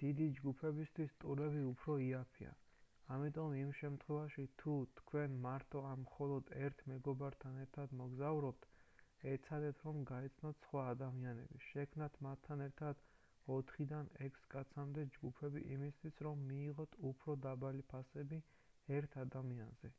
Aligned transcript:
დიდი 0.00 0.24
ჯგუფებისთვის 0.38 1.12
ტურები 1.22 1.60
უფრო 1.68 1.94
იაფია 2.06 2.50
ამიტომ 3.14 3.54
იმ 3.60 3.70
შემთხვევაში 3.78 4.42
თუ 4.62 4.74
თქვენ 4.98 5.38
მარტო 5.46 5.80
ან 5.90 6.02
მხოლოდ 6.08 6.52
ერთ 6.66 6.82
მეგობართან 6.90 7.56
ერთად 7.62 7.94
მოგზაურობთ 8.00 8.68
ეცადეთ 9.34 9.80
რომ 9.86 10.02
გაიცნოთ 10.12 10.60
სხვა 10.66 10.82
ადამიანები 10.96 11.60
შექმნათ 11.68 12.18
მათთან 12.28 12.64
ერთად 12.66 13.02
ოთხიდან 13.58 14.10
ექვს 14.28 14.44
კაცამდე 14.56 15.06
ჯგუფები 15.16 15.64
იმისათვის 15.78 16.20
რომ 16.28 16.44
მიიღოთ 16.52 17.00
უფრო 17.12 17.38
დაბალი 17.48 17.86
ფასები 17.94 18.42
ერთ 19.00 19.18
ადამიანზე 19.24 19.96